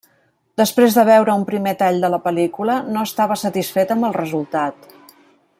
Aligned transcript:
Després 0.61 0.95
de 0.99 1.03
veure 1.09 1.35
un 1.41 1.43
primer 1.49 1.75
tall 1.83 2.01
de 2.05 2.11
la 2.15 2.21
pel·lícula, 2.25 2.79
no 2.97 3.07
estava 3.11 3.41
satisfet 3.45 3.97
amb 3.97 4.09
el 4.11 4.21
resultat. 4.21 4.93